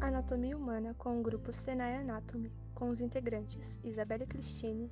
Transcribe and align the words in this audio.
Anatomia 0.00 0.56
Humana 0.56 0.94
com 0.98 1.20
o 1.20 1.22
grupo 1.22 1.52
Senai 1.52 1.96
Anatomy, 1.96 2.50
com 2.74 2.90
os 2.90 3.00
integrantes 3.00 3.78
Isabelle 3.84 4.26
Cristine, 4.26 4.90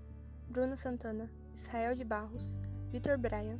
Bruno 0.48 0.76
Santana, 0.76 1.30
Israel 1.54 1.94
de 1.94 2.04
Barros, 2.04 2.56
Vitor 2.90 3.18
Bryan, 3.18 3.58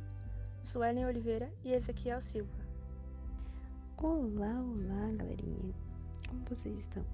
Suelen 0.61 1.05
Oliveira 1.05 1.51
e 1.63 1.73
Ezequiel 1.73 2.21
Silva. 2.21 2.55
Olá, 3.97 4.61
olá, 4.61 5.11
galerinha. 5.17 5.73
Como 6.27 6.43
vocês 6.45 6.77
estão? 6.77 7.05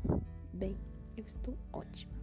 Bem, 0.54 0.78
eu 1.18 1.24
estou 1.26 1.58
ótima. 1.74 2.14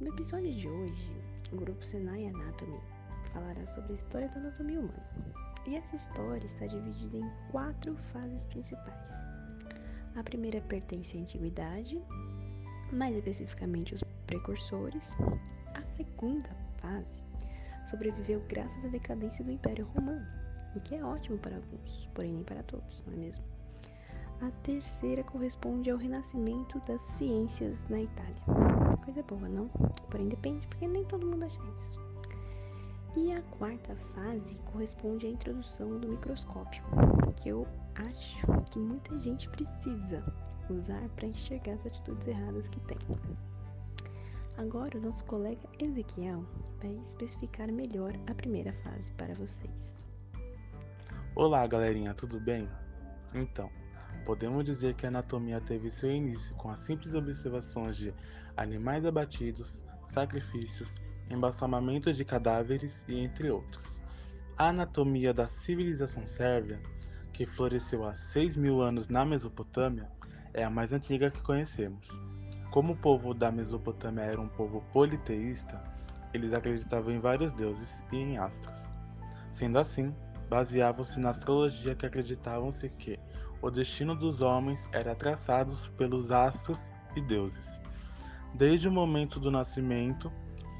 No 0.00 0.08
episódio 0.08 0.52
de 0.52 0.68
hoje, 0.68 1.12
o 1.52 1.56
grupo 1.56 1.84
Senai 1.84 2.26
Anatomy 2.26 2.80
falará 3.32 3.66
sobre 3.66 3.92
a 3.92 3.96
história 3.96 4.28
da 4.28 4.36
anatomia 4.36 4.80
humana. 4.80 5.49
E 5.66 5.76
essa 5.76 5.96
história 5.96 6.46
está 6.46 6.66
dividida 6.66 7.18
em 7.18 7.30
quatro 7.50 7.94
fases 8.12 8.44
principais. 8.46 9.12
A 10.16 10.22
primeira 10.22 10.60
pertence 10.62 11.16
à 11.16 11.20
antiguidade, 11.20 12.02
mais 12.92 13.14
especificamente 13.14 13.94
os 13.94 14.02
precursores. 14.26 15.10
A 15.74 15.82
segunda 15.84 16.50
fase 16.78 17.22
sobreviveu 17.88 18.42
graças 18.48 18.84
à 18.84 18.88
decadência 18.88 19.44
do 19.44 19.52
Império 19.52 19.86
Romano, 19.94 20.26
o 20.74 20.80
que 20.80 20.94
é 20.94 21.04
ótimo 21.04 21.38
para 21.38 21.56
alguns, 21.56 22.08
porém 22.14 22.32
nem 22.32 22.44
para 22.44 22.62
todos, 22.62 23.02
não 23.06 23.14
é 23.14 23.16
mesmo? 23.16 23.44
A 24.40 24.50
terceira 24.62 25.22
corresponde 25.22 25.90
ao 25.90 25.98
renascimento 25.98 26.80
das 26.86 27.02
ciências 27.02 27.86
na 27.88 28.00
Itália. 28.00 28.42
Coisa 29.04 29.22
boa, 29.22 29.48
não? 29.48 29.68
Porém 30.08 30.28
depende, 30.28 30.66
porque 30.68 30.88
nem 30.88 31.04
todo 31.04 31.26
mundo 31.26 31.44
acha 31.44 31.60
isso. 31.76 32.09
E 33.16 33.32
a 33.32 33.42
quarta 33.42 33.96
fase 34.14 34.54
corresponde 34.72 35.26
à 35.26 35.30
introdução 35.30 35.98
do 35.98 36.08
microscópio, 36.08 36.80
que 37.42 37.48
eu 37.48 37.66
acho 37.96 38.46
que 38.70 38.78
muita 38.78 39.18
gente 39.18 39.48
precisa 39.48 40.22
usar 40.70 41.08
para 41.16 41.26
enxergar 41.26 41.72
as 41.72 41.86
atitudes 41.86 42.28
erradas 42.28 42.68
que 42.68 42.78
tem. 42.80 42.98
Agora, 44.56 44.96
o 44.96 45.00
nosso 45.00 45.24
colega 45.24 45.60
Ezequiel 45.80 46.44
vai 46.80 46.92
especificar 47.04 47.72
melhor 47.72 48.12
a 48.28 48.34
primeira 48.34 48.72
fase 48.84 49.10
para 49.14 49.34
vocês. 49.34 49.90
Olá, 51.34 51.66
galerinha, 51.66 52.14
tudo 52.14 52.38
bem? 52.38 52.68
Então, 53.34 53.68
podemos 54.24 54.64
dizer 54.64 54.94
que 54.94 55.04
a 55.04 55.08
anatomia 55.08 55.60
teve 55.60 55.90
seu 55.90 56.12
início 56.12 56.54
com 56.54 56.70
as 56.70 56.78
simples 56.80 57.12
observações 57.12 57.96
de 57.96 58.14
animais 58.56 59.04
abatidos, 59.04 59.82
sacrifícios, 60.10 60.94
embalsamamento 61.30 62.12
de 62.12 62.24
cadáveres 62.24 63.04
e 63.08 63.20
entre 63.20 63.50
outros. 63.50 64.00
A 64.58 64.68
anatomia 64.68 65.32
da 65.32 65.48
civilização 65.48 66.26
sérvia, 66.26 66.80
que 67.32 67.46
floresceu 67.46 68.04
há 68.04 68.12
6 68.12 68.56
mil 68.56 68.82
anos 68.82 69.08
na 69.08 69.24
Mesopotâmia, 69.24 70.10
é 70.52 70.64
a 70.64 70.70
mais 70.70 70.92
antiga 70.92 71.30
que 71.30 71.40
conhecemos. 71.40 72.08
Como 72.70 72.92
o 72.92 72.96
povo 72.96 73.32
da 73.32 73.50
Mesopotâmia 73.50 74.22
era 74.22 74.40
um 74.40 74.48
povo 74.48 74.82
politeísta, 74.92 75.82
eles 76.34 76.52
acreditavam 76.52 77.12
em 77.12 77.18
vários 77.18 77.52
deuses 77.52 78.02
e 78.12 78.16
em 78.16 78.38
astros. 78.38 78.78
Sendo 79.52 79.78
assim, 79.78 80.14
baseavam-se 80.48 81.18
na 81.18 81.30
astrologia 81.30 81.94
que 81.94 82.06
acreditavam-se 82.06 82.88
que 82.90 83.18
o 83.62 83.70
destino 83.70 84.14
dos 84.14 84.40
homens 84.40 84.88
era 84.92 85.14
traçado 85.14 85.74
pelos 85.96 86.30
astros 86.30 86.90
e 87.14 87.20
deuses. 87.20 87.80
Desde 88.54 88.88
o 88.88 88.92
momento 88.92 89.38
do 89.38 89.50
nascimento, 89.50 90.32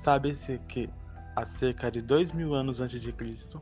sabe-se 0.02 0.58
que, 0.68 0.88
há 1.34 1.44
cerca 1.44 1.90
de 1.90 2.00
dois 2.00 2.32
mil 2.32 2.54
anos 2.54 2.80
antes 2.80 3.00
de 3.00 3.12
Cristo, 3.12 3.60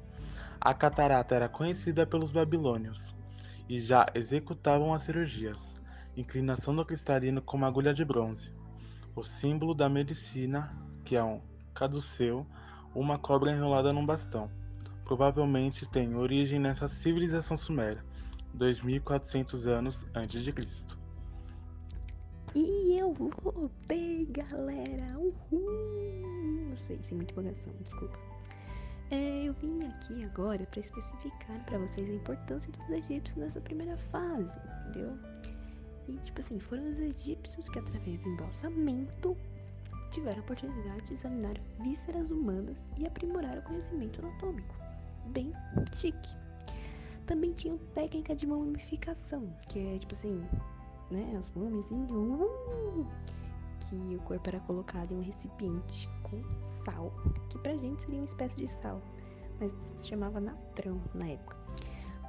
a 0.61 0.75
catarata 0.75 1.35
era 1.35 1.49
conhecida 1.49 2.07
pelos 2.07 2.33
babilônios 2.33 3.15
e 3.69 3.81
já 3.81 4.07
executavam 4.15 4.93
as 4.93 5.03
cirurgias 5.03 5.79
inclinação 6.21 6.75
do 6.75 6.85
cristalino 6.85 7.41
como 7.41 7.65
agulha 7.65 7.95
de 7.95 8.05
bronze. 8.05 8.53
O 9.15 9.23
símbolo 9.23 9.75
da 9.75 9.89
medicina, 9.89 10.77
que 11.05 11.17
é 11.17 11.23
um 11.23 11.41
caduceu, 11.75 12.47
uma 12.95 13.19
cobra 13.19 13.53
enrolada 13.53 13.93
num 13.93 14.05
bastão. 14.05 14.51
Provavelmente 15.05 15.87
tem 15.87 16.15
origem 16.17 16.59
nessa 16.59 16.89
civilização 16.89 17.57
suméria, 17.57 18.05
2400 18.53 19.67
anos 19.67 20.07
antes 20.15 20.43
de 20.43 20.53
Cristo. 20.53 20.99
E 22.55 22.99
eu 22.99 23.15
voltei, 23.15 24.27
galera! 24.27 25.19
Uhul! 25.19 26.28
Sei, 26.87 26.99
sem 27.09 27.17
muita 27.17 27.33
empolgação, 27.33 27.73
desculpa. 27.83 28.19
É, 29.11 29.45
eu 29.45 29.55
vim 29.55 29.85
aqui 29.85 30.23
agora 30.25 30.67
para 30.67 30.81
especificar 30.81 31.65
para 31.65 31.79
vocês 31.79 32.09
a 32.09 32.13
importância 32.13 32.71
dos 32.73 32.91
egípcios 32.91 33.37
nessa 33.37 33.61
primeira 33.61 33.97
fase, 33.97 34.59
entendeu? 34.89 35.19
E, 36.09 36.13
tipo 36.19 36.41
assim, 36.41 36.59
foram 36.59 36.91
os 36.91 36.99
egípcios 36.99 37.69
que, 37.69 37.79
através 37.79 38.21
do 38.21 38.29
embalsamento, 38.29 39.37
tiveram 40.11 40.39
a 40.39 40.41
oportunidade 40.41 41.07
de 41.07 41.15
examinar 41.15 41.55
vísceras 41.81 42.31
humanas 42.31 42.77
e 42.99 43.07
aprimorar 43.07 43.59
o 43.59 43.63
conhecimento 43.63 44.25
anatômico. 44.25 44.75
Bem 45.27 45.53
chique. 45.95 46.37
Também 47.27 47.53
tinham 47.53 47.79
técnica 47.95 48.35
de 48.35 48.47
mumificação, 48.47 49.55
que 49.69 49.95
é 49.95 49.99
tipo 49.99 50.15
assim, 50.15 50.47
né, 51.11 51.37
as 51.39 51.51
múmias 51.51 51.85
uh, 51.91 53.07
que 53.89 54.17
o 54.17 54.21
corpo 54.21 54.49
era 54.49 54.61
colocado 54.61 55.13
em 55.13 55.17
um 55.17 55.23
recipiente 55.23 56.09
com 56.31 56.43
sal, 56.85 57.13
que 57.49 57.59
pra 57.59 57.77
gente 57.77 58.01
seria 58.03 58.21
uma 58.21 58.25
espécie 58.25 58.57
de 58.57 58.69
sal, 58.69 59.01
mas 59.61 59.73
se 59.97 60.09
chamava 60.09 60.41
natrão 60.41 61.01
na 61.15 61.29
época 61.29 61.57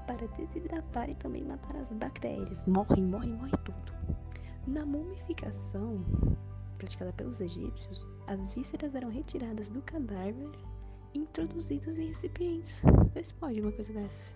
para 0.09 0.27
desidratar 0.29 1.07
e 1.07 1.13
também 1.13 1.43
matar 1.43 1.75
as 1.75 1.91
bactérias. 1.93 2.65
Morre, 2.65 2.99
morre, 2.99 3.27
morre 3.27 3.55
tudo. 3.63 3.93
Na 4.65 4.83
mumificação, 4.83 6.03
praticada 6.79 7.13
pelos 7.13 7.39
egípcios, 7.39 8.07
as 8.25 8.43
vísceras 8.55 8.95
eram 8.95 9.09
retiradas 9.09 9.69
do 9.69 9.83
cadáver 9.83 10.49
e 11.13 11.19
introduzidas 11.19 11.99
em 11.99 12.07
recipientes. 12.07 12.81
Vê 13.13 13.23
se 13.23 13.35
pode 13.35 13.61
uma 13.61 13.71
coisa 13.71 13.93
dessa. 13.93 14.33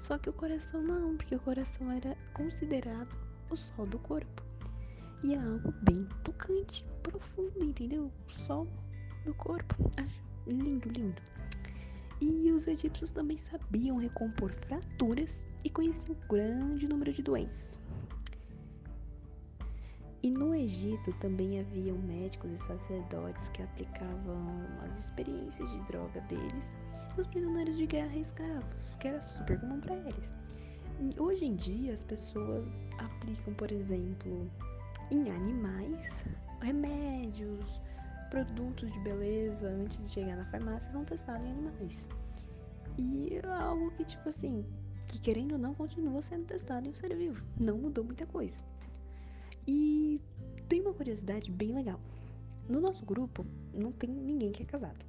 Só 0.00 0.18
que 0.18 0.28
o 0.28 0.32
coração 0.32 0.82
não, 0.82 1.16
porque 1.16 1.36
o 1.36 1.40
coração 1.40 1.88
era 1.92 2.16
considerado 2.34 3.16
o 3.48 3.56
sol 3.56 3.86
do 3.86 4.00
corpo. 4.00 4.42
E 5.22 5.34
é 5.34 5.38
algo 5.38 5.72
bem 5.82 6.06
tocante, 6.24 6.84
profundo, 7.04 7.62
entendeu? 7.62 8.10
O 8.26 8.30
sol 8.46 8.66
do 9.26 9.34
corpo. 9.34 9.74
Acho 9.96 10.22
lindo, 10.46 10.88
lindo. 10.88 11.20
E 12.20 12.50
os 12.50 12.66
egípcios 12.66 13.10
também 13.10 13.38
sabiam 13.38 13.98
recompor 13.98 14.50
fraturas 14.66 15.44
e 15.64 15.68
conheciam 15.68 16.16
um 16.16 16.28
grande 16.28 16.88
número 16.88 17.12
de 17.12 17.22
doenças. 17.22 17.76
E 20.22 20.30
no 20.30 20.54
Egito 20.54 21.12
também 21.20 21.60
haviam 21.60 21.98
médicos 21.98 22.50
e 22.50 22.56
sacerdotes 22.56 23.48
que 23.50 23.62
aplicavam 23.62 24.44
as 24.84 24.98
experiências 24.98 25.70
de 25.70 25.78
droga 25.84 26.20
deles 26.22 26.70
nos 27.16 27.26
prisioneiros 27.26 27.76
de 27.76 27.86
guerra 27.86 28.16
e 28.16 28.22
escravos, 28.22 28.64
que 28.98 29.08
era 29.08 29.20
super 29.20 29.60
comum 29.60 29.80
para 29.80 29.94
eles. 29.94 31.20
Hoje 31.20 31.44
em 31.44 31.54
dia 31.54 31.92
as 31.92 32.02
pessoas 32.02 32.88
aplicam, 32.98 33.54
por 33.54 33.70
exemplo, 33.70 34.50
em 35.10 35.30
animais 35.30 36.24
remédios, 36.60 37.80
produtos 38.36 38.92
de 38.92 39.00
beleza 39.00 39.66
antes 39.66 39.98
de 39.98 40.08
chegar 40.10 40.36
na 40.36 40.44
farmácia 40.44 40.92
são 40.92 41.06
testados 41.06 41.46
em 41.46 41.52
animais. 41.52 42.06
E 42.98 43.34
é 43.34 43.46
algo 43.46 43.90
que, 43.92 44.04
tipo 44.04 44.28
assim, 44.28 44.62
que 45.08 45.18
querendo 45.18 45.52
ou 45.52 45.58
não, 45.58 45.74
continua 45.74 46.20
sendo 46.20 46.44
testado 46.44 46.86
em 46.86 46.90
um 46.90 46.94
ser 46.94 47.16
vivo. 47.16 47.42
Não 47.58 47.78
mudou 47.78 48.04
muita 48.04 48.26
coisa. 48.26 48.62
E 49.66 50.20
tem 50.68 50.82
uma 50.82 50.92
curiosidade 50.92 51.50
bem 51.50 51.72
legal. 51.72 51.98
No 52.68 52.78
nosso 52.78 53.06
grupo, 53.06 53.46
não 53.72 53.90
tem 53.90 54.10
ninguém 54.10 54.52
que 54.52 54.64
é 54.64 54.66
casado. 54.66 55.02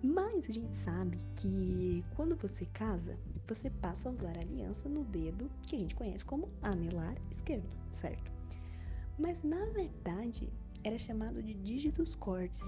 Mas 0.00 0.44
a 0.48 0.52
gente 0.52 0.78
sabe 0.78 1.18
que 1.34 2.04
quando 2.14 2.36
você 2.36 2.64
casa, 2.66 3.18
você 3.48 3.70
passa 3.70 4.08
a 4.08 4.12
usar 4.12 4.36
a 4.36 4.40
aliança 4.40 4.88
no 4.88 5.02
dedo 5.04 5.50
que 5.66 5.74
a 5.74 5.78
gente 5.80 5.96
conhece 5.96 6.24
como 6.24 6.48
anelar 6.62 7.16
esquerdo, 7.32 7.76
certo? 7.94 8.30
Mas 9.18 9.42
na 9.42 9.64
verdade, 9.66 10.52
era 10.84 10.98
chamado 10.98 11.42
de 11.42 11.54
dígitos 11.54 12.14
cortes 12.14 12.60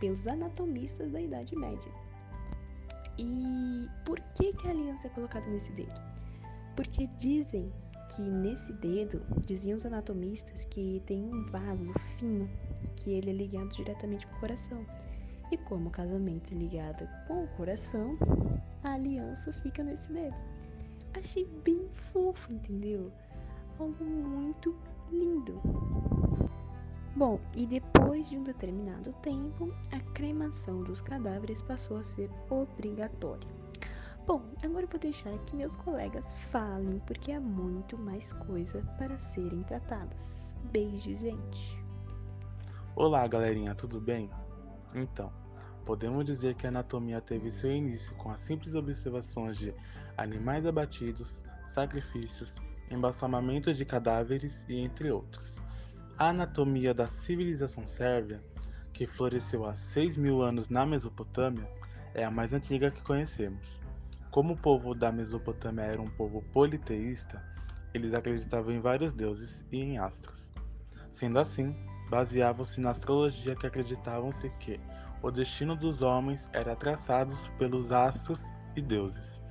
pelos 0.00 0.26
anatomistas 0.26 1.12
da 1.12 1.20
Idade 1.20 1.56
Média. 1.56 1.92
E 3.18 3.88
por 4.04 4.20
que, 4.34 4.52
que 4.54 4.66
a 4.66 4.70
aliança 4.70 5.06
é 5.06 5.10
colocada 5.10 5.46
nesse 5.46 5.70
dedo? 5.72 6.00
Porque 6.74 7.06
dizem 7.18 7.70
que 8.14 8.22
nesse 8.22 8.72
dedo, 8.74 9.22
diziam 9.46 9.76
os 9.76 9.86
anatomistas, 9.86 10.64
que 10.66 11.02
tem 11.06 11.22
um 11.24 11.42
vaso 11.44 11.92
fino, 12.18 12.48
que 12.96 13.10
ele 13.10 13.30
é 13.30 13.32
ligado 13.32 13.68
diretamente 13.68 14.26
com 14.26 14.36
o 14.36 14.40
coração. 14.40 14.86
E 15.50 15.56
como 15.56 15.88
o 15.88 15.92
casamento 15.92 16.52
é 16.52 16.56
ligado 16.56 17.08
com 17.26 17.44
o 17.44 17.48
coração, 17.48 18.16
a 18.82 18.94
aliança 18.94 19.52
fica 19.62 19.82
nesse 19.82 20.10
dedo. 20.12 20.34
Achei 21.14 21.46
bem 21.64 21.88
fofo, 22.12 22.52
entendeu? 22.52 23.12
Algo 23.78 24.04
muito 24.04 24.74
lindo. 25.10 25.60
Bom, 27.14 27.38
e 27.54 27.66
depois 27.66 28.26
de 28.30 28.38
um 28.38 28.42
determinado 28.42 29.12
tempo, 29.22 29.70
a 29.92 30.00
cremação 30.14 30.82
dos 30.82 31.02
cadáveres 31.02 31.60
passou 31.60 31.98
a 31.98 32.04
ser 32.04 32.30
obrigatória. 32.48 33.46
Bom, 34.26 34.40
agora 34.64 34.86
eu 34.86 34.88
vou 34.88 34.98
deixar 34.98 35.36
que 35.40 35.54
meus 35.54 35.76
colegas 35.76 36.34
falem, 36.50 37.00
porque 37.00 37.32
há 37.32 37.40
muito 37.40 37.98
mais 37.98 38.32
coisa 38.32 38.80
para 38.96 39.18
serem 39.18 39.62
tratadas. 39.64 40.54
Beijo, 40.72 41.14
gente. 41.18 41.78
Olá, 42.96 43.26
galerinha, 43.26 43.74
tudo 43.74 44.00
bem? 44.00 44.30
Então, 44.94 45.30
podemos 45.84 46.24
dizer 46.24 46.54
que 46.54 46.64
a 46.66 46.70
anatomia 46.70 47.20
teve 47.20 47.50
seu 47.50 47.72
início 47.72 48.14
com 48.14 48.30
as 48.30 48.40
simples 48.40 48.74
observações 48.74 49.58
de 49.58 49.74
animais 50.16 50.64
abatidos, 50.64 51.42
sacrifícios, 51.74 52.54
embalsamamento 52.90 53.74
de 53.74 53.84
cadáveres 53.84 54.64
e 54.66 54.78
entre 54.80 55.10
outros. 55.10 55.60
A 56.18 56.28
anatomia 56.28 56.92
da 56.92 57.08
civilização 57.08 57.86
sérvia, 57.86 58.42
que 58.92 59.06
floresceu 59.06 59.64
há 59.64 59.74
6 59.74 60.16
mil 60.16 60.42
anos 60.42 60.68
na 60.68 60.84
Mesopotâmia, 60.84 61.68
é 62.14 62.24
a 62.24 62.30
mais 62.30 62.52
antiga 62.52 62.90
que 62.90 63.00
conhecemos. 63.02 63.80
Como 64.30 64.52
o 64.54 64.56
povo 64.56 64.94
da 64.94 65.10
Mesopotâmia 65.10 65.82
era 65.82 66.00
um 66.00 66.10
povo 66.10 66.42
politeísta, 66.52 67.42
eles 67.94 68.14
acreditavam 68.14 68.72
em 68.72 68.80
vários 68.80 69.12
deuses 69.12 69.64
e 69.72 69.78
em 69.78 69.98
astros. 69.98 70.50
Sendo 71.10 71.38
assim, 71.38 71.74
baseavam-se 72.08 72.80
na 72.80 72.90
astrologia 72.90 73.56
que 73.56 73.66
acreditavam-se 73.66 74.50
que 74.60 74.78
o 75.22 75.30
destino 75.30 75.74
dos 75.74 76.02
homens 76.02 76.48
era 76.52 76.76
traçado 76.76 77.34
pelos 77.58 77.92
astros 77.92 78.40
e 78.76 78.82
deuses. 78.82 79.42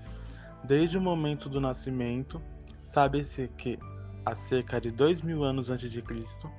Desde 0.64 0.98
o 0.98 1.02
momento 1.02 1.50
do 1.50 1.60
nascimento, 1.60 2.42
sabe-se 2.84 3.48
que, 3.58 3.80
há 4.26 4.36
cerca 4.36 4.80
de 4.80 4.92
dois 4.92 5.22
mil 5.22 5.44
anos 5.44 5.70
antes 5.70 5.92
de 5.92 6.02
Cristo, 6.02 6.50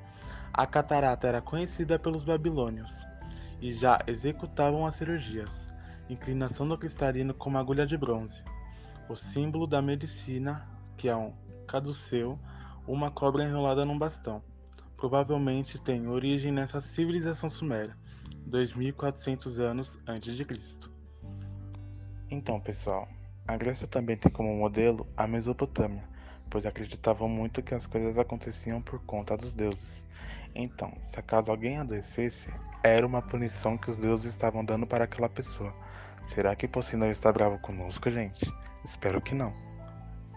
a 0.53 0.67
catarata 0.67 1.27
era 1.27 1.41
conhecida 1.41 1.99
pelos 1.99 2.25
babilônios 2.25 3.05
e 3.61 3.73
já 3.73 3.99
executavam 4.07 4.87
as 4.87 4.97
cirurgias, 4.97 5.69
inclinação 6.09 6.69
do 6.69 6.77
cristalino 6.77 7.33
como 7.33 7.59
agulha 7.59 7.87
de 7.87 7.97
bronze, 7.97 8.43
o 9.09 9.15
símbolo 9.15 9.67
da 9.67 9.81
medicina, 9.81 10.69
que 10.97 11.09
é 11.09 11.17
um 11.17 11.33
caduceu, 11.67 12.39
uma 12.87 13.11
cobra 13.11 13.45
enrolada 13.45 13.85
num 13.85 13.99
bastão. 13.99 14.43
Provavelmente 14.97 15.79
tem 15.79 16.07
origem 16.07 16.53
nessa 16.53 16.81
civilização 16.81 17.49
suméria, 17.49 17.97
2400 18.47 19.59
anos 19.59 19.99
antes 20.07 20.37
de 20.37 20.45
Cristo. 20.45 20.91
Então, 22.31 22.61
pessoal, 22.61 23.09
a 23.47 23.57
Grécia 23.57 23.87
também 23.87 24.17
tem 24.17 24.31
como 24.31 24.55
modelo 24.57 25.07
a 25.17 25.27
Mesopotâmia, 25.27 26.09
pois 26.53 26.67
acreditavam 26.67 27.31
muito 27.31 27.63
que 27.63 27.75
as 27.75 27.87
coisas 27.87 28.19
aconteciam 28.19 28.83
por 28.83 29.01
conta 29.07 29.39
dos 29.39 29.55
deuses. 29.55 30.05
Então, 30.55 30.93
se 31.01 31.19
acaso 31.19 31.51
alguém 31.51 31.79
adoecesse, 31.79 32.51
era 32.85 33.07
uma 33.07 33.23
punição 33.23 33.79
que 33.79 33.91
os 33.91 33.97
deuses 33.97 34.27
estavam 34.27 34.63
dando 34.63 34.87
para 34.87 35.05
aquela 35.05 35.31
pessoa. 35.31 35.75
Será 36.27 36.55
que 36.55 36.69
Poseidon 36.69 37.07
está 37.07 37.33
bravo 37.33 37.59
conosco, 37.59 38.11
gente? 38.11 38.53
Espero 38.85 39.19
que 39.19 39.35
não. 39.35 39.55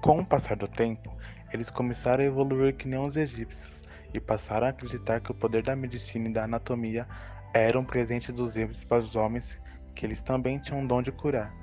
Com 0.02 0.20
o 0.20 0.26
passar 0.26 0.56
do 0.56 0.70
tempo, 0.70 1.14
eles 1.52 1.70
começaram 1.70 2.24
a 2.24 2.28
evoluir 2.28 2.78
que 2.78 2.88
nem 2.88 2.98
os 2.98 3.18
egípcios 3.18 3.84
e 4.14 4.20
passaram 4.22 4.68
a 4.68 4.70
acreditar 4.70 5.20
que 5.20 5.32
o 5.32 5.36
poder 5.36 5.64
da 5.64 5.76
medicina 5.76 6.30
e 6.30 6.34
da 6.34 6.46
anatomia 6.46 7.06
era 7.54 7.78
um 7.78 7.84
presente 7.84 8.32
dos 8.32 8.54
deuses 8.54 8.86
para 8.86 9.04
os 9.04 9.18
homens, 9.18 9.60
que 9.94 10.06
eles 10.06 10.22
também 10.22 10.60
tinham 10.60 10.80
um 10.80 10.88
dom 10.88 11.02
de 11.02 11.12
curar 11.12 11.54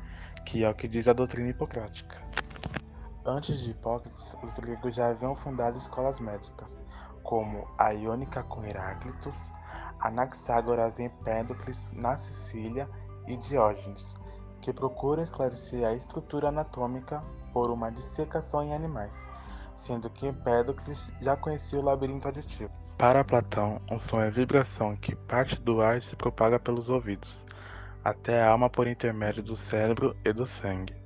que 0.44 0.64
é 0.64 0.68
o 0.68 0.74
que 0.74 0.88
diz 0.88 1.08
a 1.08 1.12
doutrina 1.12 1.48
hipocrática. 1.48 2.16
Antes 3.24 3.60
de 3.60 3.70
Hipócrates, 3.70 4.36
os 4.42 4.52
gregos 4.54 4.96
já 4.96 5.10
haviam 5.10 5.36
fundado 5.36 5.78
escolas 5.78 6.18
médicas, 6.18 6.82
como 7.22 7.68
a 7.78 7.90
Iônica 7.90 8.42
com 8.42 8.64
Heráclitos, 8.64 9.52
Anaxágoras 10.00 10.98
em 10.98 11.04
Empédocles 11.04 11.88
na 11.92 12.16
Sicília 12.16 12.88
e 13.28 13.36
Diógenes, 13.36 14.16
que 14.60 14.72
procuram 14.72 15.22
esclarecer 15.22 15.86
a 15.86 15.94
estrutura 15.94 16.48
anatômica 16.48 17.22
por 17.52 17.70
uma 17.70 17.92
dissecação 17.92 18.64
em 18.64 18.74
animais, 18.74 19.14
sendo 19.76 20.10
que 20.10 20.26
Empédocles 20.26 21.08
já 21.20 21.36
conhecia 21.36 21.78
o 21.78 21.84
labirinto 21.84 22.26
aditivo. 22.26 22.72
Para 22.98 23.22
Platão, 23.22 23.80
um 23.88 24.00
som 24.00 24.20
é 24.20 24.32
vibração 24.32 24.96
que 24.96 25.14
parte 25.14 25.60
do 25.60 25.80
ar 25.80 25.98
e 25.98 26.02
se 26.02 26.16
propaga 26.16 26.58
pelos 26.58 26.90
ouvidos 26.90 27.44
até 28.02 28.42
a 28.42 28.48
alma 28.48 28.68
por 28.68 28.88
intermédio 28.88 29.44
do 29.44 29.54
cérebro 29.54 30.16
e 30.24 30.32
do 30.32 30.44
sangue. 30.44 30.96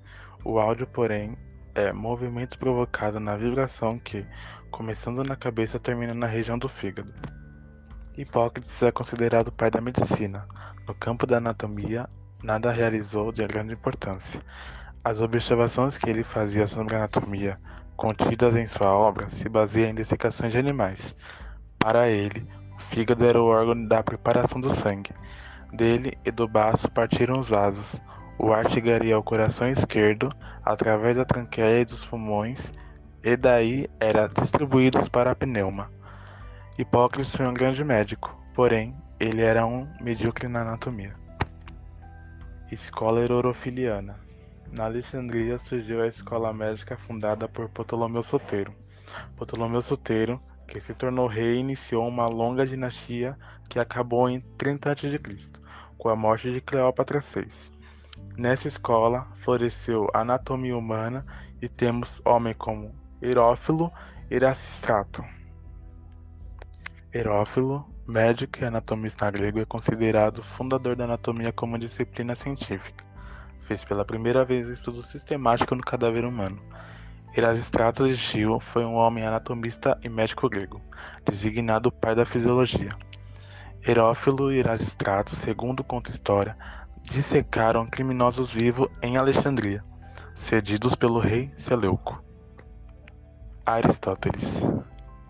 O 0.42 0.58
áudio, 0.58 0.86
porém, 0.86 1.36
é 1.76 1.92
movimento 1.92 2.58
provocado 2.58 3.20
na 3.20 3.36
vibração 3.36 3.98
que, 3.98 4.26
começando 4.70 5.22
na 5.22 5.36
cabeça, 5.36 5.78
termina 5.78 6.14
na 6.14 6.26
região 6.26 6.56
do 6.56 6.70
fígado. 6.70 7.12
Hipócrates 8.16 8.82
é 8.82 8.90
considerado 8.90 9.48
o 9.48 9.52
pai 9.52 9.70
da 9.70 9.78
medicina. 9.78 10.48
No 10.88 10.94
campo 10.94 11.26
da 11.26 11.36
anatomia, 11.36 12.08
nada 12.42 12.72
realizou 12.72 13.30
de 13.30 13.46
grande 13.46 13.74
importância. 13.74 14.40
As 15.04 15.20
observações 15.20 15.98
que 15.98 16.08
ele 16.08 16.24
fazia 16.24 16.66
sobre 16.66 16.94
a 16.94 16.98
anatomia, 16.98 17.60
contidas 17.94 18.56
em 18.56 18.66
sua 18.66 18.90
obra, 18.96 19.28
se 19.28 19.46
baseiam 19.46 19.90
em 19.90 19.94
dessecações 19.94 20.52
de 20.52 20.58
animais. 20.58 21.14
Para 21.78 22.08
ele, 22.08 22.48
o 22.74 22.80
fígado 22.80 23.22
era 23.22 23.40
o 23.40 23.48
órgão 23.48 23.86
da 23.86 24.02
preparação 24.02 24.62
do 24.62 24.70
sangue. 24.70 25.10
Dele 25.74 26.16
e 26.24 26.30
do 26.30 26.48
baço 26.48 26.90
partiram 26.90 27.38
os 27.38 27.50
vasos. 27.50 28.00
O 28.38 28.52
ar 28.52 28.70
chegaria 28.70 29.14
ao 29.14 29.22
coração 29.22 29.68
esquerdo 29.68 30.28
através 30.64 31.16
da 31.16 31.24
tranqueia 31.24 31.80
e 31.80 31.84
dos 31.84 32.04
pulmões, 32.04 32.72
e 33.22 33.36
daí 33.36 33.88
era 33.98 34.28
distribuído 34.28 35.10
para 35.10 35.30
a 35.30 35.34
pneuma. 35.34 35.90
Hipócrates 36.78 37.34
foi 37.34 37.46
um 37.46 37.54
grande 37.54 37.82
médico, 37.82 38.38
porém 38.54 38.94
ele 39.18 39.42
era 39.42 39.64
um 39.64 39.88
medíocre 40.00 40.48
na 40.48 40.60
anatomia. 40.60 41.14
Escola 42.70 43.20
Erorofiliana 43.20 44.20
Na 44.70 44.84
Alexandria 44.84 45.58
surgiu 45.58 46.02
a 46.02 46.06
escola 46.06 46.52
médica 46.52 46.96
fundada 46.96 47.48
por 47.48 47.68
Ptolomeu 47.70 48.22
Soteiro. 48.22 48.74
Ptolomeu 49.36 49.80
Soteiro 49.80 50.40
que 50.66 50.80
se 50.80 50.92
tornou 50.94 51.26
rei 51.26 51.58
iniciou 51.58 52.06
uma 52.06 52.26
longa 52.26 52.66
dinastia 52.66 53.38
que 53.68 53.78
acabou 53.78 54.28
em 54.28 54.40
30 54.58 54.92
a.C., 54.92 55.18
com 55.96 56.08
a 56.08 56.16
morte 56.16 56.52
de 56.52 56.60
Cleópatra 56.60 57.20
VI. 57.20 57.75
Nessa 58.36 58.68
escola 58.68 59.26
floresceu 59.42 60.08
a 60.12 60.20
anatomia 60.20 60.76
humana 60.76 61.24
e 61.60 61.68
temos 61.68 62.20
homens 62.24 62.56
como 62.58 62.94
Herófilo 63.20 63.90
Erasistrato. 64.30 65.24
Herófilo, 67.12 67.86
médico 68.06 68.60
e 68.60 68.64
anatomista 68.64 69.30
grego, 69.30 69.60
é 69.60 69.64
considerado 69.64 70.42
fundador 70.42 70.94
da 70.96 71.04
anatomia 71.04 71.52
como 71.52 71.78
disciplina 71.78 72.34
científica. 72.34 73.04
Fez 73.60 73.84
pela 73.84 74.04
primeira 74.04 74.44
vez 74.44 74.68
estudo 74.68 75.02
sistemático 75.02 75.74
no 75.74 75.82
cadáver 75.82 76.24
humano 76.24 76.60
Erasistrato 77.36 78.08
de 78.08 78.16
Chio 78.16 78.58
foi 78.58 78.82
um 78.82 78.94
homem 78.94 79.26
anatomista 79.26 79.98
e 80.02 80.08
médico 80.08 80.48
grego, 80.48 80.80
designado 81.22 81.92
pai 81.92 82.14
da 82.14 82.24
fisiologia. 82.24 82.88
Herófilo 83.86 84.50
e 84.50 84.58
Erasistrato, 84.58 85.36
segundo 85.36 85.84
conta 85.84 86.10
história, 86.10 86.56
dissecaram 87.06 87.86
criminosos 87.86 88.50
vivos 88.50 88.88
em 89.00 89.16
Alexandria, 89.16 89.82
cedidos 90.34 90.94
pelo 90.94 91.18
rei 91.18 91.50
Seleuco. 91.56 92.22
Aristóteles 93.64 94.60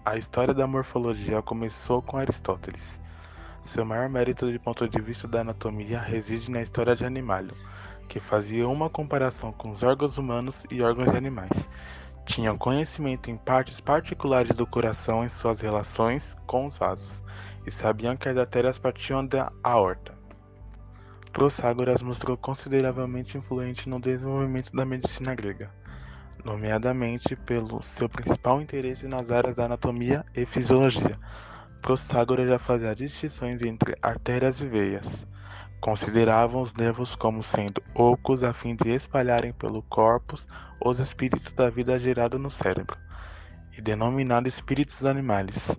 A 0.04 0.16
história 0.16 0.54
da 0.54 0.66
morfologia 0.66 1.42
começou 1.42 2.02
com 2.02 2.16
Aristóteles. 2.16 3.00
Seu 3.64 3.84
maior 3.84 4.08
mérito 4.08 4.50
do 4.50 4.60
ponto 4.60 4.88
de 4.88 5.00
vista 5.00 5.28
da 5.28 5.40
anatomia 5.40 6.00
reside 6.00 6.50
na 6.50 6.62
história 6.62 6.96
de 6.96 7.04
Animalium, 7.04 7.56
que 8.08 8.18
fazia 8.18 8.66
uma 8.66 8.88
comparação 8.88 9.52
com 9.52 9.70
os 9.70 9.82
órgãos 9.82 10.16
humanos 10.16 10.64
e 10.70 10.82
órgãos 10.82 11.10
de 11.10 11.18
animais. 11.18 11.68
Tinham 12.24 12.56
conhecimento 12.56 13.30
em 13.30 13.36
partes 13.36 13.80
particulares 13.80 14.56
do 14.56 14.66
coração 14.66 15.24
em 15.24 15.28
suas 15.28 15.60
relações 15.60 16.36
com 16.46 16.64
os 16.64 16.76
vasos, 16.76 17.22
e 17.66 17.70
sabiam 17.70 18.16
que 18.16 18.28
as 18.28 18.36
artérias 18.36 18.78
partiam 18.78 19.24
da 19.24 19.52
aorta. 19.62 20.15
Protágoras 21.36 22.00
mostrou 22.00 22.34
consideravelmente 22.34 23.36
influente 23.36 23.90
no 23.90 24.00
desenvolvimento 24.00 24.72
da 24.72 24.86
medicina 24.86 25.34
grega, 25.34 25.70
nomeadamente 26.42 27.36
pelo 27.36 27.82
seu 27.82 28.08
principal 28.08 28.62
interesse 28.62 29.06
nas 29.06 29.30
áreas 29.30 29.54
da 29.54 29.66
anatomia 29.66 30.24
e 30.34 30.46
fisiologia. 30.46 31.20
Protágoras 31.82 32.48
já 32.48 32.58
fazia 32.58 32.94
distinções 32.96 33.60
entre 33.60 33.94
artérias 34.00 34.62
e 34.62 34.66
veias 34.66 35.26
Consideravam 35.78 36.62
os 36.62 36.72
nervos 36.72 37.14
como 37.14 37.42
sendo 37.42 37.82
ocos 37.94 38.42
a 38.42 38.54
fim 38.54 38.74
de 38.74 38.88
espalharem 38.94 39.52
pelo 39.52 39.82
corpus 39.82 40.48
os 40.82 40.98
espíritos 40.98 41.52
da 41.52 41.68
vida 41.68 41.98
gerada 41.98 42.38
no 42.38 42.48
cérebro, 42.48 42.96
e 43.76 43.82
denominados 43.82 44.54
espíritos 44.54 45.04
animais, 45.04 45.78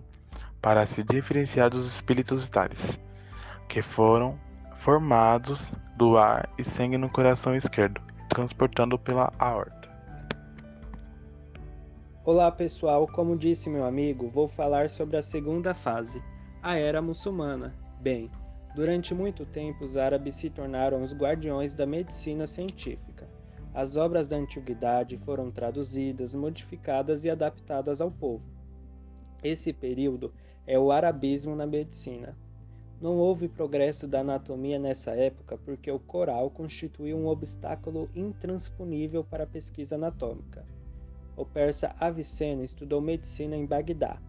para 0.62 0.86
se 0.86 1.02
diferenciar 1.02 1.68
dos 1.68 1.84
espíritos 1.84 2.44
vitais, 2.44 2.96
que 3.68 3.82
foram 3.82 4.38
formados 4.78 5.70
do 5.96 6.16
ar 6.16 6.48
e 6.58 6.64
sangue 6.64 6.98
no 6.98 7.08
coração 7.08 7.54
esquerdo, 7.54 8.00
transportando 8.28 8.98
pela 8.98 9.32
aorta. 9.38 9.88
Olá 12.24 12.50
pessoal, 12.50 13.06
como 13.06 13.36
disse 13.36 13.70
meu 13.70 13.84
amigo, 13.84 14.28
vou 14.28 14.48
falar 14.48 14.90
sobre 14.90 15.16
a 15.16 15.22
segunda 15.22 15.74
fase, 15.74 16.22
a 16.62 16.76
era 16.76 17.00
muçulmana. 17.00 17.74
Bem, 18.00 18.30
Durante 18.78 19.12
muito 19.12 19.44
tempo, 19.44 19.84
os 19.84 19.96
árabes 19.96 20.36
se 20.36 20.48
tornaram 20.48 21.02
os 21.02 21.12
guardiões 21.12 21.74
da 21.74 21.84
medicina 21.84 22.46
científica. 22.46 23.28
As 23.74 23.96
obras 23.96 24.28
da 24.28 24.36
antiguidade 24.36 25.16
foram 25.18 25.50
traduzidas, 25.50 26.32
modificadas 26.32 27.24
e 27.24 27.30
adaptadas 27.30 28.00
ao 28.00 28.08
povo. 28.08 28.44
Esse 29.42 29.72
período 29.72 30.32
é 30.64 30.78
o 30.78 30.92
arabismo 30.92 31.56
na 31.56 31.66
medicina. 31.66 32.36
Não 33.00 33.16
houve 33.16 33.46
progresso 33.46 34.08
da 34.08 34.20
anatomia 34.20 34.76
nessa 34.76 35.12
época 35.12 35.56
porque 35.64 35.88
o 35.88 36.00
coral 36.00 36.50
constituía 36.50 37.16
um 37.16 37.28
obstáculo 37.28 38.10
intransponível 38.12 39.22
para 39.22 39.44
a 39.44 39.46
pesquisa 39.46 39.94
anatômica. 39.94 40.66
O 41.36 41.46
persa 41.46 41.94
Avicena 42.00 42.64
estudou 42.64 43.00
medicina 43.00 43.56
em 43.56 43.64
Bagdá. 43.64 44.20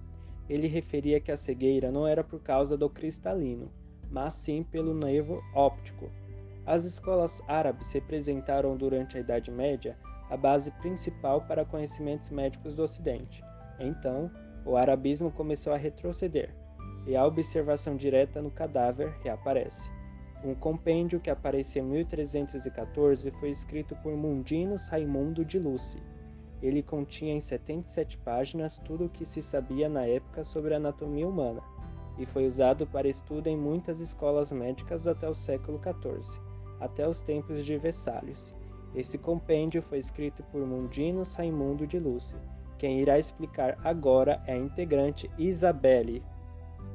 Ele 0.47 0.67
referia 0.67 1.19
que 1.19 1.31
a 1.31 1.38
cegueira 1.38 1.91
não 1.91 2.05
era 2.05 2.23
por 2.23 2.39
causa 2.41 2.77
do 2.77 2.88
cristalino, 2.88 3.71
mas 4.11 4.35
sim 4.35 4.61
pelo 4.61 4.93
nervo 4.93 5.41
óptico. 5.55 6.11
As 6.63 6.83
escolas 6.83 7.41
árabes 7.47 7.91
representaram 7.91 8.77
durante 8.77 9.17
a 9.17 9.19
Idade 9.19 9.49
Média 9.49 9.97
a 10.29 10.38
base 10.38 10.69
principal 10.73 11.41
para 11.41 11.65
conhecimentos 11.65 12.29
médicos 12.29 12.75
do 12.75 12.83
Ocidente. 12.83 13.43
Então, 13.79 14.29
o 14.63 14.77
arabismo 14.77 15.31
começou 15.31 15.73
a 15.73 15.77
retroceder, 15.77 16.53
e 17.09 17.15
a 17.15 17.25
observação 17.25 17.95
direta 17.95 18.39
no 18.39 18.51
cadáver 18.51 19.09
reaparece. 19.23 19.91
Um 20.43 20.53
compêndio 20.53 21.19
que 21.19 21.31
apareceu 21.31 21.83
em 21.83 21.87
1314 21.87 23.31
foi 23.31 23.49
escrito 23.49 23.95
por 24.03 24.15
Mundinus 24.15 24.87
Raimundo 24.87 25.43
de 25.43 25.57
Lucy. 25.57 25.97
Ele 26.61 26.83
continha 26.83 27.33
em 27.33 27.41
77 27.41 28.19
páginas 28.19 28.77
tudo 28.77 29.05
o 29.05 29.09
que 29.09 29.25
se 29.25 29.41
sabia 29.41 29.89
na 29.89 30.05
época 30.05 30.43
sobre 30.43 30.75
a 30.75 30.77
anatomia 30.77 31.27
humana 31.27 31.63
e 32.19 32.27
foi 32.27 32.45
usado 32.45 32.85
para 32.85 33.07
estudo 33.07 33.47
em 33.47 33.57
muitas 33.57 33.99
escolas 33.99 34.51
médicas 34.51 35.07
até 35.07 35.27
o 35.27 35.33
século 35.33 35.81
XIV, 35.81 36.39
até 36.79 37.07
os 37.07 37.23
tempos 37.23 37.65
de 37.65 37.75
Vessálios. 37.75 38.53
Esse 38.93 39.17
compêndio 39.17 39.81
foi 39.81 39.97
escrito 39.97 40.43
por 40.51 40.61
Mundinus 40.61 41.33
Raimundo 41.33 41.87
de 41.87 41.97
Lucy. 41.97 42.35
Quem 42.77 42.99
irá 42.99 43.17
explicar 43.17 43.79
agora 43.83 44.43
é 44.45 44.53
a 44.53 44.57
integrante 44.57 45.27
Isabelle. 45.39 46.23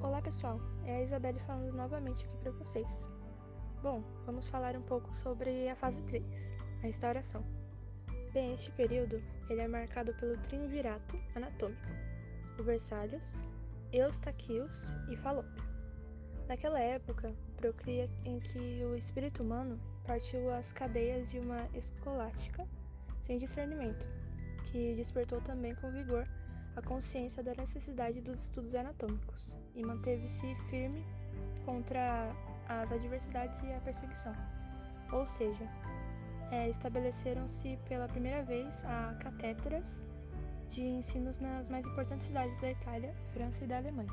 Olá 0.05 0.21
pessoal, 0.21 0.61
é 0.85 0.97
a 0.97 1.03
Isabelle 1.03 1.41
falando 1.47 1.73
novamente 1.73 2.27
aqui 2.27 2.37
para 2.37 2.51
vocês. 2.51 3.11
Bom, 3.83 4.05
vamos 4.27 4.47
falar 4.47 4.77
um 4.77 4.83
pouco 4.83 5.15
sobre 5.15 5.67
a 5.67 5.75
fase 5.75 6.03
3, 6.03 6.53
a 6.83 6.87
restauração. 6.87 7.43
Bem, 8.35 8.53
este 8.53 8.71
período 8.73 9.23
ele 9.49 9.63
é 9.63 9.67
marcado 9.67 10.13
pelo 10.17 10.37
triunvirato 10.43 11.19
anatômico, 11.35 11.89
o 12.59 12.63
Versalhos, 12.63 13.33
Eustaquios 13.95 14.95
e 15.09 15.17
Falópio. 15.17 15.65
Naquela 16.49 16.81
época, 16.81 17.35
procria 17.57 18.07
em 18.27 18.39
que 18.41 18.85
o 18.85 18.95
espírito 18.95 19.43
humano 19.43 19.81
partiu 20.07 20.51
as 20.51 20.71
cadeias 20.71 21.31
de 21.31 21.39
uma 21.39 21.67
escolástica 21.73 22.69
sem 23.23 23.39
discernimento, 23.39 24.07
que 24.67 24.95
despertou 24.97 25.41
também 25.41 25.75
com 25.77 25.91
vigor 25.91 26.29
a 26.77 26.83
consciência 26.83 27.43
da 27.43 27.55
necessidade 27.55 28.21
dos 28.21 28.45
estudos 28.45 28.75
anatômicos 28.75 29.57
e 29.75 29.83
manteve-se 29.83 30.55
firme 30.69 31.05
contra 31.65 32.35
as 32.69 32.91
adversidades 32.91 33.63
e 33.63 33.73
a 33.73 33.81
perseguição. 33.81 34.35
Ou 35.13 35.27
seja, 35.27 35.69
é, 36.51 36.69
estabeleceram-se 36.69 37.79
pela 37.89 38.09
primeira 38.09 38.43
vez 38.43 38.85
a 38.85 39.15
catéteras 39.21 40.03
de 40.69 40.83
ensinos 40.83 41.39
nas 41.39 41.69
mais 41.69 41.87
importantes 41.87 42.27
cidades 42.27 42.61
da 42.61 42.71
Itália, 42.71 43.15
França 43.33 43.65
e 43.65 43.69
da 43.69 43.77
Alemanha. 43.77 44.11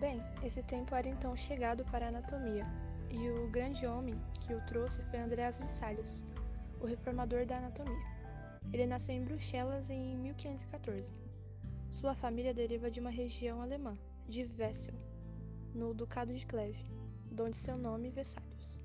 Bem, 0.00 0.22
esse 0.42 0.62
tempo 0.62 0.94
era 0.94 1.08
então 1.08 1.36
chegado 1.36 1.84
para 1.86 2.06
a 2.06 2.08
anatomia, 2.08 2.66
e 3.10 3.28
o 3.28 3.50
grande 3.50 3.86
homem 3.86 4.18
que 4.40 4.54
o 4.54 4.60
trouxe 4.66 5.02
foi 5.04 5.20
Andreas 5.20 5.60
Vesalius, 5.60 6.24
o 6.80 6.86
reformador 6.86 7.44
da 7.44 7.58
anatomia. 7.58 8.12
Ele 8.72 8.86
nasceu 8.86 9.14
em 9.14 9.24
Bruxelas 9.24 9.90
em 9.90 10.16
1514 10.16 11.12
sua 11.92 12.14
família 12.14 12.54
deriva 12.54 12.90
de 12.90 13.00
uma 13.00 13.10
região 13.10 13.60
alemã, 13.60 13.98
de 14.26 14.48
Wessel, 14.58 14.94
no 15.74 15.92
Ducado 15.92 16.34
de 16.34 16.46
Cleve, 16.46 16.82
donde 17.30 17.54
seu 17.54 17.76
nome 17.76 18.08
Vesalius. 18.08 18.80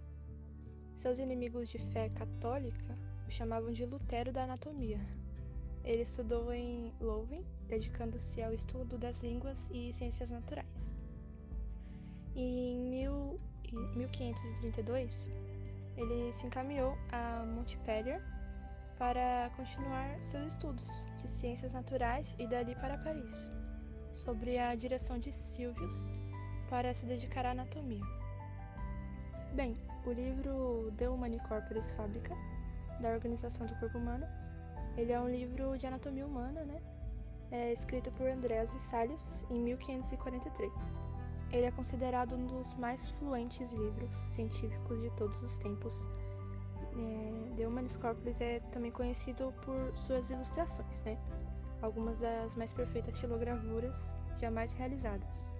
Seus 0.93 1.17
inimigos 1.17 1.69
de 1.69 1.79
fé 1.79 2.09
católica 2.09 2.97
o 3.25 3.31
chamavam 3.31 3.71
de 3.71 3.85
Lutero 3.85 4.33
da 4.33 4.43
anatomia. 4.43 4.99
Ele 5.85 6.01
estudou 6.01 6.51
em 6.51 6.93
Leuven, 6.99 7.45
dedicando-se 7.69 8.41
ao 8.41 8.53
estudo 8.53 8.97
das 8.97 9.23
línguas 9.23 9.69
e 9.71 9.93
ciências 9.93 10.29
naturais. 10.29 10.67
Em 12.35 12.89
1532, 13.95 15.29
ele 15.95 16.33
se 16.33 16.45
encaminhou 16.45 16.97
a 17.09 17.45
Montpellier 17.45 18.21
para 18.97 19.51
continuar 19.55 20.17
seus 20.21 20.53
estudos 20.53 21.07
de 21.21 21.29
ciências 21.29 21.73
naturais 21.73 22.35
e 22.39 22.47
dali 22.47 22.75
para 22.75 22.97
Paris, 22.97 23.51
sobre 24.11 24.57
a 24.57 24.73
direção 24.75 25.19
de 25.19 25.31
Silvius, 25.31 26.09
para 26.69 26.93
se 26.93 27.05
dedicar 27.05 27.45
à 27.45 27.51
anatomia. 27.51 28.03
Bem, 29.53 29.77
o 30.05 30.11
livro 30.11 30.91
De 30.97 31.07
Humani 31.07 31.39
Corporis 31.47 31.91
Fabrica, 31.91 32.35
da 32.99 33.09
Organização 33.09 33.67
do 33.67 33.75
Corpo 33.75 33.97
Humano, 33.97 34.25
ele 34.97 35.11
é 35.11 35.19
um 35.19 35.29
livro 35.29 35.77
de 35.77 35.85
anatomia 35.85 36.25
humana, 36.25 36.63
né? 36.63 36.81
É 37.51 37.71
escrito 37.71 38.11
por 38.13 38.27
Andreas 38.27 38.73
Vesalius 38.73 39.45
em 39.49 39.59
1543. 39.61 41.03
Ele 41.51 41.65
é 41.65 41.71
considerado 41.71 42.35
um 42.35 42.45
dos 42.47 42.73
mais 42.75 43.07
fluentes 43.11 43.71
livros 43.71 44.17
científicos 44.17 44.99
de 45.01 45.09
todos 45.11 45.41
os 45.41 45.57
tempos 45.59 46.07
é, 46.97 47.55
The 47.55 47.67
Humanis 47.67 47.99
é 48.41 48.59
também 48.71 48.91
conhecido 48.91 49.53
por 49.63 49.97
suas 49.97 50.29
ilustrações, 50.29 51.01
né? 51.03 51.17
Algumas 51.81 52.17
das 52.17 52.55
mais 52.55 52.71
perfeitas 52.71 53.15
estilogravuras 53.15 54.13
jamais 54.39 54.71
realizadas. 54.73 55.51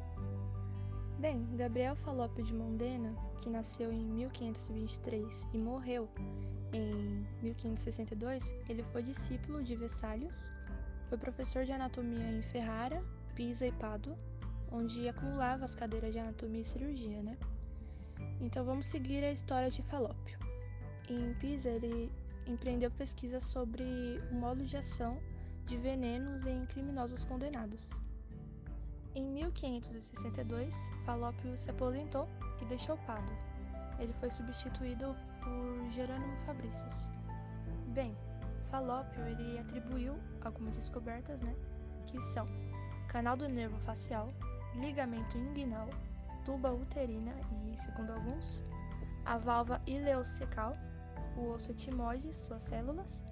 Bem, 1.20 1.48
Gabriel 1.56 1.96
Falópio 1.96 2.44
de 2.44 2.53
Mondena, 2.53 3.15
que 3.39 3.50
nasceu 3.50 3.91
em 3.91 4.06
1523 4.06 5.48
e 5.51 5.58
morreu 5.58 6.08
em 6.74 7.25
1562, 7.41 8.53
ele 8.70 8.84
foi 8.84 9.01
discípulo 9.01 9.63
de 9.63 9.75
Vesalius, 9.75 10.51
foi 11.10 11.17
professor 11.17 11.65
de 11.65 11.72
anatomia 11.72 12.29
em 12.29 12.44
Ferrara, 12.44 13.03
Pisa 13.34 13.65
e 13.65 13.72
Pádua, 13.72 14.17
onde 14.72 15.08
acumulava 15.08 15.65
as 15.65 15.74
cadeiras 15.74 16.12
de 16.12 16.20
anatomia 16.20 16.62
e 16.62 16.65
cirurgia, 16.65 17.24
né? 17.24 17.38
Então 18.39 18.63
vamos 18.63 18.86
seguir 18.86 19.24
a 19.24 19.32
história 19.32 19.72
de 19.72 19.82
Falópio. 19.82 20.46
Em 21.09 21.33
Pisa, 21.35 21.69
ele 21.69 22.11
empreendeu 22.45 22.91
pesquisas 22.91 23.43
sobre 23.43 24.21
o 24.29 24.35
modo 24.35 24.65
de 24.65 24.75
ação 24.75 25.17
de 25.65 25.77
venenos 25.77 26.45
em 26.45 26.65
criminosos 26.65 27.23
condenados. 27.23 27.91
Em 29.15 29.23
1562, 29.23 30.91
Falópio 31.05 31.57
se 31.57 31.71
aposentou 31.71 32.27
e 32.61 32.65
deixou 32.65 32.97
Pádua. 32.99 33.35
Ele 33.99 34.11
foi 34.19 34.29
substituído 34.29 35.15
por 35.41 35.91
Jerônimo 35.91 36.37
Fabricius. 36.45 37.09
Bem, 37.93 38.13
Falópio 38.69 39.25
ele 39.25 39.59
atribuiu 39.59 40.19
algumas 40.41 40.75
descobertas, 40.75 41.41
né, 41.41 41.55
que 42.05 42.21
são 42.21 42.45
canal 43.07 43.37
do 43.37 43.47
nervo 43.47 43.77
facial, 43.79 44.33
ligamento 44.75 45.37
inguinal, 45.37 45.89
tuba 46.43 46.73
uterina 46.73 47.33
e, 47.65 47.77
segundo 47.77 48.11
alguns, 48.11 48.63
a 49.25 49.37
válvula 49.37 49.81
ileocecal 49.87 50.73
o 51.38 51.51
osso 51.51 51.72
etimoide, 51.72 52.34
suas 52.34 52.63
células, 52.63 53.24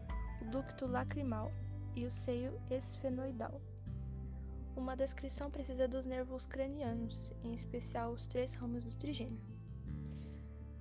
o 0.41 0.45
ducto 0.45 0.85
lacrimal 0.85 1.51
e 1.95 2.05
o 2.05 2.11
seio 2.11 2.59
esfenoidal. 2.69 3.59
Uma 4.75 4.95
descrição 4.95 5.49
precisa 5.49 5.87
dos 5.87 6.05
nervos 6.05 6.45
cranianos, 6.45 7.31
em 7.43 7.53
especial 7.53 8.11
os 8.11 8.27
três 8.27 8.53
ramos 8.53 8.83
do 8.83 8.93
trigêmeo. 8.95 9.39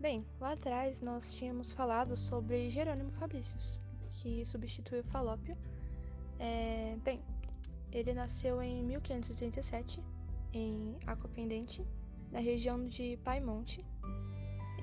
Bem, 0.00 0.26
lá 0.38 0.52
atrás 0.52 1.00
nós 1.00 1.32
tínhamos 1.32 1.72
falado 1.72 2.16
sobre 2.16 2.68
Jerônimo 2.68 3.12
Fabricius, 3.12 3.80
que 4.10 4.44
substituiu 4.44 5.04
Falópio. 5.04 5.56
É, 6.38 6.96
bem, 7.04 7.22
ele 7.92 8.12
nasceu 8.12 8.60
em 8.60 8.82
1537 8.82 10.02
em 10.52 10.96
Aquapendente, 11.06 11.86
na 12.30 12.40
região 12.40 12.78
de 12.86 13.16
Paimonte, 13.24 13.84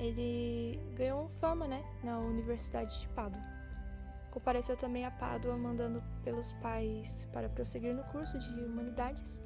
ele 0.02 0.80
ganhou 0.96 1.30
fama 1.40 1.68
né, 1.68 1.86
na 2.04 2.18
Universidade 2.18 3.00
de 3.00 3.08
Pádua. 3.10 3.40
Compareceu 4.32 4.76
também 4.76 5.06
a 5.06 5.12
Pádua 5.12 5.56
mandando 5.56 6.02
pelos 6.24 6.54
pais 6.54 7.28
para 7.32 7.48
prosseguir 7.50 7.94
no 7.94 8.04
curso 8.06 8.40
de 8.40 8.64
Humanidades. 8.64 9.40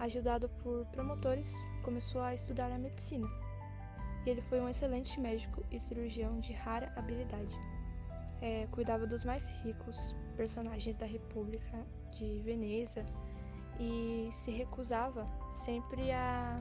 Ajudado 0.00 0.48
por 0.62 0.84
promotores, 0.86 1.54
começou 1.84 2.22
a 2.22 2.34
estudar 2.34 2.72
a 2.72 2.78
medicina. 2.78 3.28
E 4.26 4.30
ele 4.30 4.42
foi 4.42 4.60
um 4.60 4.68
excelente 4.68 5.20
médico 5.20 5.64
e 5.70 5.78
cirurgião 5.78 6.40
de 6.40 6.52
rara 6.52 6.92
habilidade. 6.96 7.56
É, 8.40 8.66
cuidava 8.72 9.06
dos 9.06 9.24
mais 9.24 9.48
ricos 9.62 10.16
personagens 10.36 10.98
da 10.98 11.06
República 11.06 11.86
de 12.10 12.40
Veneza 12.40 13.04
e 13.78 14.28
se 14.32 14.50
recusava 14.50 15.24
sempre 15.52 16.10
a 16.10 16.60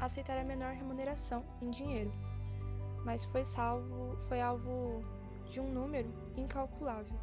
aceitar 0.00 0.38
a 0.38 0.44
menor 0.44 0.74
remuneração 0.74 1.44
em 1.60 1.70
dinheiro 1.70 2.12
mas 3.06 3.24
foi 3.26 3.44
salvo, 3.44 4.18
foi 4.28 4.40
alvo 4.40 5.00
de 5.48 5.60
um 5.60 5.72
número 5.72 6.12
incalculável 6.36 7.16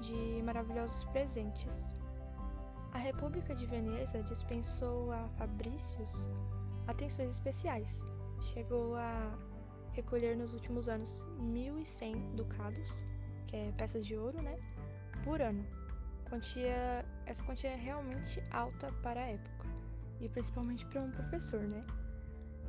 de 0.00 0.40
maravilhosos 0.44 1.04
presentes. 1.06 1.98
A 2.92 2.98
República 2.98 3.52
de 3.52 3.66
Veneza 3.66 4.22
dispensou 4.22 5.10
a 5.10 5.28
Fabricius 5.36 6.30
atenções 6.86 7.32
especiais. 7.32 8.04
Chegou 8.52 8.94
a 8.94 9.36
recolher 9.92 10.36
nos 10.36 10.54
últimos 10.54 10.88
anos 10.88 11.26
1.100 11.40 12.36
ducados, 12.36 13.04
que 13.48 13.56
é 13.56 13.72
peças 13.76 14.06
de 14.06 14.16
ouro, 14.16 14.40
né, 14.40 14.56
por 15.24 15.42
ano. 15.42 15.66
Quantia, 16.28 17.04
essa 17.26 17.42
quantia 17.42 17.70
é 17.70 17.76
realmente 17.76 18.40
alta 18.52 18.92
para 19.02 19.20
a 19.20 19.30
época, 19.30 19.66
e 20.20 20.28
principalmente 20.28 20.86
para 20.86 21.00
um 21.00 21.10
professor, 21.10 21.60
né? 21.60 21.84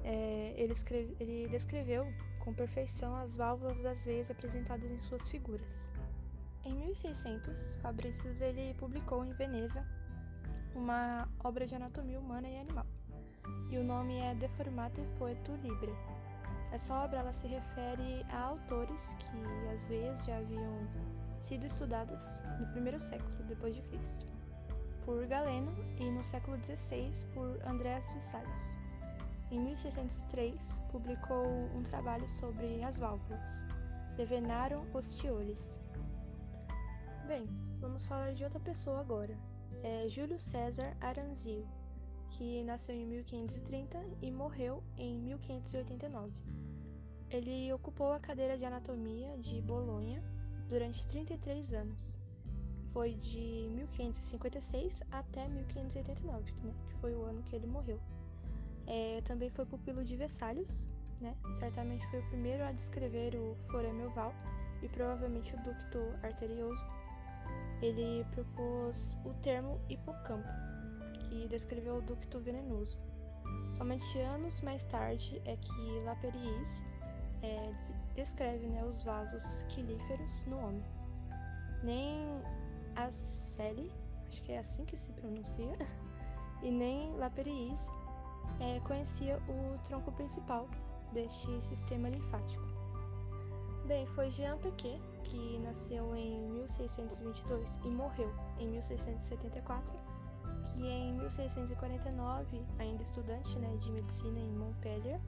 É, 0.04 0.54
ele, 0.58 0.74
escreve, 0.74 1.16
ele 1.20 1.48
descreveu 1.48 2.06
com 2.46 2.54
perfeição 2.54 3.16
as 3.16 3.36
válvulas 3.36 3.80
das 3.80 4.06
veias 4.06 4.30
apresentadas 4.30 4.90
em 4.90 5.00
suas 5.00 5.28
figuras. 5.28 5.92
Em 6.64 6.74
1600, 6.76 7.76
Fabricius 7.82 8.40
ele 8.40 8.76
publicou 8.76 9.26
em 9.26 9.34
Veneza 9.34 9.84
uma 10.76 11.28
obra 11.44 11.66
de 11.66 11.74
anatomia 11.74 12.20
humana 12.20 12.48
e 12.48 12.60
animal, 12.60 12.86
e 13.70 13.78
o 13.78 13.84
nome 13.84 14.20
é 14.20 14.36
De 14.36 14.48
Formate 14.50 15.02
Foetu 15.18 15.56
Libre. 15.64 15.94
Essa 16.72 16.94
obra 16.94 17.20
ela 17.20 17.32
se 17.32 17.48
refere 17.48 18.24
a 18.30 18.42
autores 18.42 19.16
que 19.20 19.74
às 19.74 19.88
vezes 19.88 20.26
já 20.26 20.38
haviam 20.38 20.88
sido 21.40 21.66
estudadas 21.66 22.44
no 22.60 22.68
primeiro 22.68 23.00
século 23.00 23.44
depois 23.48 23.76
de 23.76 23.82
Cristo, 23.84 24.26
por 25.04 25.26
Galeno 25.26 25.74
e 26.00 26.12
no 26.12 26.24
século 26.24 26.58
XVI 26.64 27.12
por 27.34 27.60
Andreas 27.66 28.08
Vesalius. 28.14 28.85
Em 29.52 29.60
1603, 29.60 30.56
publicou 30.92 31.46
um 31.76 31.84
trabalho 31.84 32.28
sobre 32.28 32.84
as 32.84 32.98
válvulas, 32.98 33.64
De 34.16 34.26
Venarum 34.26 34.84
Ostiolis. 34.92 35.80
Bem, 37.28 37.48
vamos 37.80 38.06
falar 38.06 38.34
de 38.34 38.44
outra 38.44 38.60
pessoa 38.60 39.00
agora. 39.00 39.38
É 39.84 40.08
Júlio 40.10 40.40
César 40.40 40.98
Aranzio, 41.00 41.68
que 42.32 42.64
nasceu 42.64 42.96
em 42.96 43.06
1530 43.06 44.04
e 44.22 44.32
morreu 44.32 44.84
em 44.98 45.20
1589. 45.20 46.34
Ele 47.30 47.72
ocupou 47.72 48.14
a 48.14 48.20
cadeira 48.20 48.58
de 48.58 48.66
anatomia 48.66 49.38
de 49.38 49.62
Bolonha 49.62 50.24
durante 50.68 51.08
33 51.08 51.74
anos. 51.74 52.20
Foi 52.92 53.14
de 53.14 53.70
1556 53.76 55.02
até 55.12 55.48
1589, 55.48 56.52
né, 56.64 56.74
que 56.88 56.96
foi 56.96 57.14
o 57.14 57.24
ano 57.24 57.44
que 57.44 57.56
ele 57.56 57.68
morreu. 57.68 58.00
É, 58.88 59.22
também 59.22 59.50
foi 59.50 59.66
pupilo 59.66 60.04
de 60.04 60.16
Vesalius, 60.16 60.86
né? 61.20 61.36
Certamente 61.56 62.06
foi 62.08 62.20
o 62.20 62.28
primeiro 62.28 62.64
a 62.64 62.72
descrever 62.72 63.36
o 63.36 63.56
forame 63.70 64.06
oval 64.06 64.34
e 64.82 64.88
provavelmente 64.88 65.56
o 65.56 65.64
ducto 65.64 66.00
arterioso. 66.24 66.86
Ele 67.82 68.26
propôs 68.32 69.18
o 69.26 69.34
termo 69.42 69.80
hipocampo, 69.90 70.48
que 71.14 71.48
descreveu 71.48 71.98
o 71.98 72.02
ducto 72.02 72.40
venenoso. 72.40 72.98
Somente 73.72 74.20
anos 74.20 74.62
mais 74.62 74.86
tarde 74.86 75.42
é 75.46 75.56
que 75.58 76.00
Lapéries 76.04 76.84
é, 77.42 77.74
descreve 78.16 78.68
né, 78.68 78.84
os 78.84 79.02
vasos 79.04 79.64
quilíferos 79.70 80.46
no 80.46 80.58
homem. 80.58 80.84
Nem 81.84 82.42
Aceli, 82.96 83.92
acho 84.28 84.42
que 84.44 84.52
é 84.52 84.60
assim 84.60 84.86
que 84.86 84.98
se 84.98 85.12
pronuncia, 85.12 85.78
e 86.64 86.72
nem 86.72 87.16
Lapéries 87.18 87.80
é, 88.60 88.80
conhecia 88.82 89.38
o 89.50 89.78
tronco 89.84 90.12
principal 90.12 90.68
deste 91.14 91.62
sistema 91.62 92.10
linfático. 92.10 92.64
Bem, 93.88 94.06
foi 94.08 94.32
Jean 94.32 94.58
Piquet, 94.58 95.00
que 95.24 95.60
nasceu 95.60 96.16
em 96.16 96.50
1622 96.50 97.80
e 97.86 97.88
morreu 97.90 98.34
em 98.58 98.68
1674, 98.70 99.94
que 100.64 100.88
em 100.88 101.14
1649, 101.14 102.66
ainda 102.80 103.04
estudante 103.04 103.60
né, 103.60 103.76
de 103.78 103.92
medicina 103.92 104.40
em 104.40 104.52
Montpellier, 104.54 105.20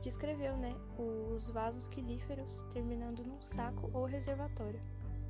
descreveu 0.00 0.56
né, 0.56 0.74
os 0.98 1.48
vasos 1.48 1.86
quilíferos 1.86 2.62
terminando 2.72 3.22
num 3.24 3.40
saco 3.42 3.90
ou 3.92 4.06
reservatório, 4.06 4.80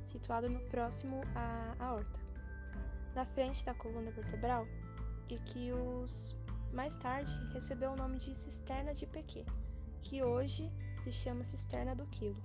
situado 0.05 0.49
no 0.49 0.59
próximo 0.69 1.21
à 1.35 1.75
aorta, 1.79 2.19
na 3.13 3.25
frente 3.25 3.65
da 3.65 3.73
coluna 3.73 4.09
vertebral, 4.11 4.65
e 5.29 5.37
que 5.39 5.71
os 5.73 6.35
mais 6.73 6.95
tarde, 6.95 7.31
recebeu 7.53 7.91
o 7.91 7.95
nome 7.95 8.17
de 8.17 8.35
cisterna 8.35 8.93
de 8.93 9.05
Pequet, 9.05 9.45
que 10.01 10.23
hoje 10.23 10.71
se 11.03 11.11
chama 11.11 11.43
cisterna 11.43 11.95
do 11.95 12.05
quilo. 12.07 12.41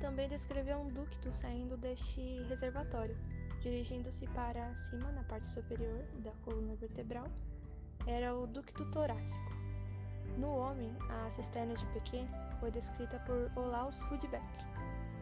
Também 0.00 0.28
descreveu 0.28 0.78
um 0.78 0.88
ducto 0.88 1.32
saindo 1.32 1.76
deste 1.76 2.20
reservatório, 2.44 3.16
dirigindo-se 3.60 4.26
para 4.28 4.74
cima 4.76 5.10
na 5.10 5.24
parte 5.24 5.48
superior 5.48 6.04
da 6.20 6.30
coluna 6.44 6.76
vertebral, 6.76 7.26
era 8.06 8.34
o 8.34 8.46
ducto 8.46 8.88
torácico. 8.90 9.56
No 10.38 10.54
homem, 10.54 10.94
a 11.10 11.30
cisterna 11.30 11.74
de 11.74 11.86
Pequet 11.86 12.28
foi 12.60 12.70
descrita 12.70 13.18
por 13.20 13.50
Olaus 13.56 14.00
Rudbeck, 14.00 14.44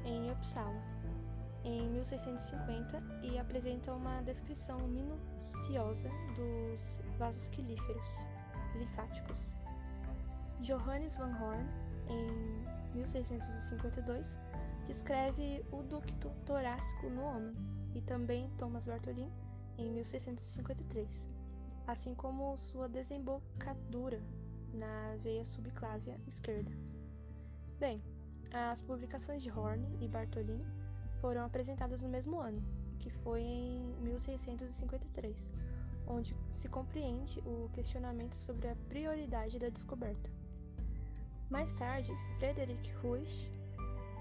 em 0.05 0.31
Uppsala, 0.31 0.94
em 1.65 1.89
1650 1.89 3.03
e 3.23 3.39
apresenta 3.39 3.93
uma 3.93 4.21
descrição 4.23 4.79
minuciosa 4.87 6.11
dos 6.37 7.01
vasos 7.19 7.49
quilíferos 7.49 8.27
linfáticos. 8.77 9.57
Johannes 10.61 11.17
van 11.17 11.37
Horn, 11.41 11.67
em 12.09 12.97
1652, 12.97 14.39
descreve 14.85 15.65
o 15.73 15.83
ducto 15.83 16.31
torácico 16.45 17.09
no 17.09 17.23
homem, 17.23 17.55
e 17.95 18.01
também 18.03 18.51
Thomas 18.59 18.87
Bartholin, 18.87 19.31
em 19.79 19.91
1653, 19.91 21.29
assim 21.87 22.15
como 22.15 22.57
sua 22.57 22.89
desembocadura 22.89 24.21
na 24.73 25.17
veia 25.23 25.45
subclávia 25.45 26.21
esquerda. 26.27 26.73
Bem, 27.79 28.03
as 28.53 28.81
publicações 28.81 29.43
de 29.43 29.51
Horn 29.51 29.87
e 30.01 30.09
Bartholin 30.09 30.65
foram 31.25 31.43
apresentadas 31.43 32.03
no 32.03 32.09
mesmo 32.11 32.39
ano, 32.39 32.63
que 32.99 33.09
foi 33.09 33.41
em 33.41 33.97
1653, 34.03 35.51
onde 36.07 36.37
se 36.51 36.69
compreende 36.69 37.41
o 37.47 37.71
questionamento 37.73 38.35
sobre 38.35 38.69
a 38.69 38.77
prioridade 38.91 39.59
da 39.59 39.71
descoberta. 39.71 40.29
Mais 41.49 41.73
tarde, 41.73 42.13
Frederick 42.39 42.93
Ruisch, 42.97 43.51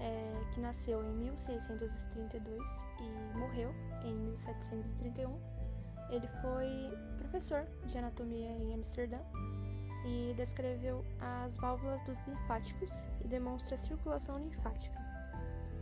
é, 0.00 0.50
que 0.54 0.60
nasceu 0.60 1.04
em 1.04 1.12
1632 1.16 2.86
e 3.02 3.36
morreu 3.36 3.74
em 4.02 4.14
1731, 4.14 5.38
ele 6.08 6.26
foi 6.40 6.66
professor 7.18 7.66
de 7.84 7.98
anatomia 7.98 8.48
em 8.48 8.72
Amsterdã 8.72 9.18
e 10.06 10.32
descreveu 10.38 11.04
as 11.20 11.54
válvulas 11.56 12.00
dos 12.00 12.16
linfáticos 12.26 13.06
e 13.22 13.28
demonstra 13.28 13.74
a 13.74 13.78
circulação 13.78 14.38
linfática. 14.38 15.03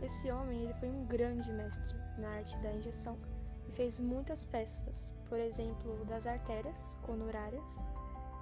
Esse 0.03 0.29
homem 0.29 0.63
ele 0.63 0.73
foi 0.73 0.89
um 0.89 1.05
grande 1.05 1.49
mestre 1.53 1.97
na 2.17 2.27
arte 2.27 2.57
da 2.57 2.73
injeção 2.73 3.17
e 3.65 3.71
fez 3.71 4.01
muitas 4.01 4.43
peças, 4.43 5.13
por 5.29 5.39
exemplo, 5.39 6.03
das 6.05 6.27
artérias 6.27 6.95
conurárias, 7.03 7.81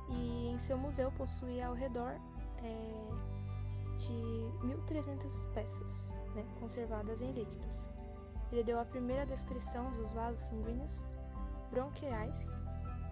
e 0.10 0.48
em 0.48 0.58
seu 0.58 0.76
museu 0.76 1.12
possuía 1.12 1.68
ao 1.68 1.76
redor 1.76 2.20
é, 2.64 3.98
de 4.00 4.12
1.300 4.66 5.54
peças, 5.54 6.12
né, 6.34 6.44
conservadas 6.60 7.22
em 7.22 7.32
líquidos. 7.32 7.88
Ele 8.52 8.64
deu 8.64 8.80
a 8.80 8.86
primeira 8.86 9.24
descrição 9.26 9.92
dos 9.92 10.12
vasos 10.14 10.42
sanguíneos 10.48 11.06
bronquiais 11.70 12.58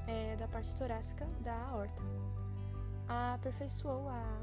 é, 0.08 0.36
da 0.38 0.48
parte 0.48 0.76
torácica 0.76 1.26
da 1.42 1.56
aorta. 1.68 2.02
Aperfeiçoou 3.08 4.10
a, 4.10 4.42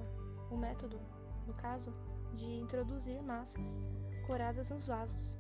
o 0.51 0.57
método, 0.57 0.99
no 1.45 1.55
caso, 1.55 1.92
de 2.35 2.61
introduzir 2.61 3.21
massas 3.23 3.81
coradas 4.27 4.71
nos 4.71 4.89
vasos, 4.89 5.39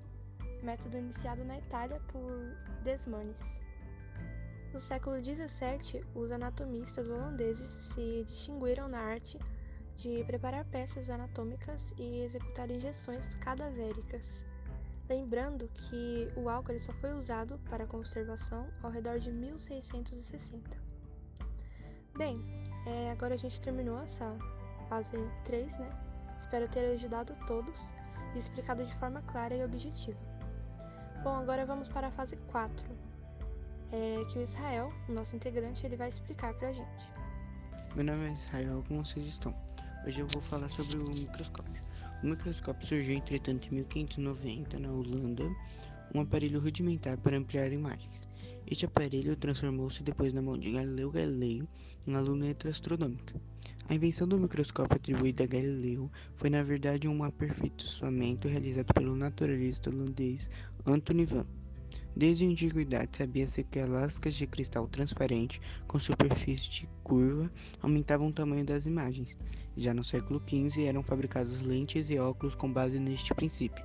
método 0.62 0.96
iniciado 0.96 1.44
na 1.44 1.58
Itália 1.58 2.00
por 2.08 2.56
Desmanes. 2.84 3.60
No 4.72 4.78
século 4.78 5.16
XVII, 5.18 6.04
os 6.14 6.30
anatomistas 6.30 7.08
holandeses 7.08 7.68
se 7.68 8.24
distinguiram 8.24 8.88
na 8.88 8.98
arte 8.98 9.38
de 9.96 10.22
preparar 10.24 10.64
peças 10.66 11.08
anatômicas 11.10 11.94
e 11.98 12.22
executar 12.22 12.70
injeções 12.70 13.34
cadavéricas. 13.36 14.44
Lembrando 15.08 15.68
que 15.72 16.28
o 16.36 16.48
álcool 16.48 16.78
só 16.78 16.92
foi 16.94 17.12
usado 17.12 17.58
para 17.70 17.86
conservação 17.86 18.68
ao 18.82 18.90
redor 18.90 19.18
de 19.18 19.32
1660. 19.32 20.76
Bem, 22.16 22.40
é, 22.86 23.10
agora 23.10 23.34
a 23.34 23.38
gente 23.38 23.60
terminou 23.60 23.98
essa 23.98 24.36
fase 24.88 25.16
3, 25.44 25.78
né? 25.78 25.90
Espero 26.38 26.68
ter 26.68 26.92
ajudado 26.92 27.32
todos 27.46 27.86
explicado 28.38 28.84
de 28.84 28.94
forma 28.96 29.22
clara 29.22 29.54
e 29.54 29.64
objetiva. 29.64 30.18
Bom, 31.22 31.34
agora 31.34 31.66
vamos 31.66 31.88
para 31.88 32.08
a 32.08 32.10
fase 32.10 32.36
4, 32.36 32.86
é, 33.92 34.24
que 34.30 34.38
o 34.38 34.42
Israel, 34.42 34.92
o 35.08 35.12
nosso 35.12 35.34
integrante, 35.36 35.84
ele 35.84 35.96
vai 35.96 36.08
explicar 36.08 36.54
para 36.54 36.68
a 36.68 36.72
gente. 36.72 37.12
Meu 37.94 38.04
nome 38.04 38.28
é 38.28 38.32
Israel, 38.32 38.84
como 38.86 39.04
vocês 39.04 39.26
estão? 39.26 39.54
Hoje 40.06 40.20
eu 40.20 40.26
vou 40.28 40.42
falar 40.42 40.68
sobre 40.68 40.98
o 40.98 41.08
microscópio. 41.08 41.82
O 42.22 42.26
microscópio 42.26 42.86
surgiu, 42.86 43.16
entretanto, 43.16 43.68
em 43.68 43.74
1590, 43.76 44.78
na 44.78 44.90
Holanda, 44.90 45.44
um 46.14 46.20
aparelho 46.20 46.60
rudimentar 46.60 47.18
para 47.18 47.36
ampliar 47.36 47.72
imagens. 47.72 48.26
Este 48.66 48.84
aparelho 48.84 49.36
transformou-se 49.36 50.02
depois 50.02 50.32
na 50.32 50.42
mão 50.42 50.58
de 50.58 50.72
Galileu 50.72 51.10
Galilei 51.10 51.62
na 52.04 52.20
luneta 52.20 52.68
astronômica. 52.68 53.40
A 53.88 53.94
invenção 53.94 54.26
do 54.26 54.36
microscópio 54.36 54.96
atribuída 54.96 55.44
a 55.44 55.46
Galileu 55.46 56.10
foi, 56.34 56.50
na 56.50 56.60
verdade, 56.60 57.06
um 57.06 57.22
aperfeiçoamento 57.22 58.48
realizado 58.48 58.92
pelo 58.92 59.14
naturalista 59.14 59.90
holandês 59.90 60.50
Anthony 60.84 61.24
van. 61.24 61.46
Desde 62.16 62.44
a 62.44 62.48
antiguidade 62.48 63.16
sabia-se 63.16 63.62
que 63.62 63.80
lascas 63.84 64.34
de 64.34 64.44
cristal 64.44 64.88
transparente 64.88 65.60
com 65.86 66.00
superfície 66.00 66.88
curva 67.04 67.48
aumentavam 67.80 68.26
o 68.26 68.32
tamanho 68.32 68.64
das 68.64 68.86
imagens. 68.86 69.36
Já 69.76 69.94
no 69.94 70.02
século 70.02 70.42
XV 70.44 70.86
eram 70.86 71.04
fabricados 71.04 71.60
lentes 71.60 72.10
e 72.10 72.18
óculos 72.18 72.56
com 72.56 72.72
base 72.72 72.98
neste 72.98 73.32
princípio. 73.34 73.84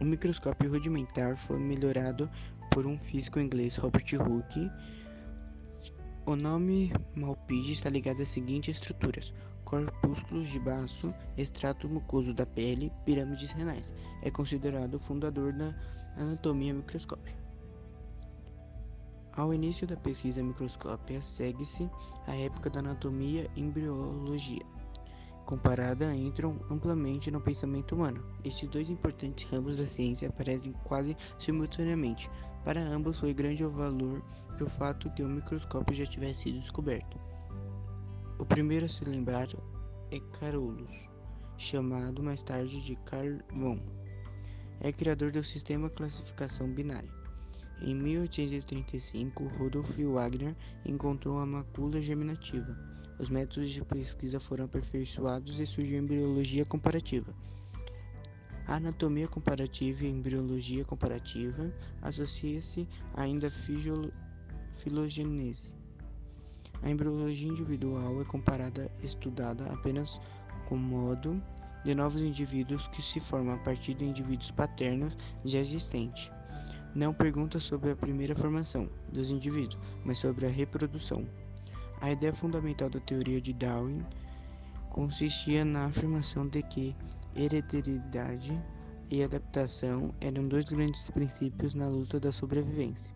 O 0.00 0.04
microscópio 0.04 0.70
rudimentar 0.70 1.36
foi 1.36 1.58
melhorado 1.58 2.30
por 2.70 2.86
um 2.86 2.98
físico 2.98 3.38
inglês 3.38 3.76
Robert 3.76 4.06
Hooke 4.14 4.70
o 6.30 6.36
nome 6.36 6.92
Malpighi 7.14 7.72
está 7.72 7.88
ligado 7.88 8.22
às 8.22 8.28
seguintes 8.28 8.76
estruturas: 8.76 9.34
corpúsculos 9.64 10.48
de 10.48 10.60
baço, 10.60 11.12
extrato 11.36 11.88
mucoso 11.88 12.32
da 12.32 12.46
pele, 12.46 12.92
pirâmides 13.04 13.50
renais. 13.52 13.92
É 14.22 14.30
considerado 14.30 14.94
o 14.94 14.98
fundador 14.98 15.52
da 15.52 15.74
anatomia 16.16 16.72
microscópia. 16.72 17.34
Ao 19.32 19.52
início 19.52 19.86
da 19.86 19.96
pesquisa 19.96 20.42
microscópia, 20.42 21.20
segue-se 21.20 21.88
a 22.26 22.36
época 22.36 22.70
da 22.70 22.80
anatomia 22.80 23.50
e 23.56 23.60
embriologia. 23.60 24.64
Comparada, 25.46 26.14
entram 26.14 26.60
amplamente 26.70 27.30
no 27.30 27.40
pensamento 27.40 27.96
humano. 27.96 28.24
Estes 28.44 28.68
dois 28.68 28.88
importantes 28.88 29.50
ramos 29.50 29.78
da 29.78 29.86
ciência 29.86 30.28
aparecem 30.28 30.72
quase 30.84 31.16
simultaneamente, 31.38 32.30
para 32.64 32.80
ambos 32.80 33.18
foi 33.18 33.32
grande 33.32 33.64
o 33.64 33.70
valor 33.70 34.22
do 34.58 34.68
fato 34.68 35.10
que 35.10 35.22
o 35.22 35.28
microscópio 35.28 35.94
já 35.94 36.04
tivesse 36.04 36.42
sido 36.42 36.60
descoberto. 36.60 37.18
O 38.38 38.44
primeiro 38.44 38.86
a 38.86 38.88
se 38.88 39.04
lembrar 39.04 39.48
é 40.10 40.20
Carolus, 40.38 40.90
chamado 41.56 42.22
mais 42.22 42.42
tarde 42.42 42.84
de 42.84 42.96
Carl 43.04 43.38
von. 43.52 43.78
É 44.80 44.92
criador 44.92 45.30
do 45.30 45.44
sistema 45.44 45.90
classificação 45.90 46.68
binária. 46.72 47.10
Em 47.82 47.94
1835, 47.94 49.44
Rudolf 49.58 49.96
Wagner 49.98 50.54
encontrou 50.84 51.38
a 51.38 51.46
macula 51.46 52.00
germinativa. 52.00 52.76
Os 53.18 53.30
métodos 53.30 53.70
de 53.70 53.82
pesquisa 53.82 54.38
foram 54.38 54.66
aperfeiçoados 54.66 55.58
e 55.58 55.66
surgiu 55.66 55.98
a 55.98 56.02
embriologia 56.02 56.64
comparativa. 56.64 57.34
A 58.70 58.76
anatomia 58.76 59.26
comparativa 59.26 60.04
e 60.04 60.08
embriologia 60.08 60.84
comparativa 60.84 61.74
associa-se 62.00 62.86
ainda 63.16 63.48
à 63.48 63.50
filogenese. 64.72 65.74
A 66.80 66.88
embriologia 66.88 67.48
individual 67.48 68.22
é 68.22 68.24
comparada 68.24 68.88
estudada 69.02 69.64
apenas 69.72 70.20
com 70.68 70.76
modo 70.76 71.42
de 71.84 71.96
novos 71.96 72.22
indivíduos 72.22 72.86
que 72.86 73.02
se 73.02 73.18
formam 73.18 73.56
a 73.56 73.58
partir 73.58 73.94
de 73.94 74.04
indivíduos 74.04 74.52
paternos 74.52 75.16
já 75.44 75.58
existentes. 75.58 76.30
Não 76.94 77.12
pergunta 77.12 77.58
sobre 77.58 77.90
a 77.90 77.96
primeira 77.96 78.36
formação 78.36 78.88
dos 79.12 79.30
indivíduos, 79.30 79.82
mas 80.04 80.18
sobre 80.18 80.46
a 80.46 80.48
reprodução. 80.48 81.26
A 82.00 82.12
ideia 82.12 82.32
fundamental 82.32 82.88
da 82.88 83.00
teoria 83.00 83.40
de 83.40 83.52
Darwin 83.52 84.06
consistia 84.90 85.64
na 85.64 85.86
afirmação 85.86 86.46
de 86.46 86.62
que 86.62 86.94
hereditariedade 87.34 88.60
e 89.10 89.22
adaptação 89.22 90.14
eram 90.20 90.46
dois 90.46 90.64
grandes 90.64 91.10
princípios 91.10 91.74
na 91.74 91.88
luta 91.88 92.20
da 92.20 92.32
sobrevivência, 92.32 93.14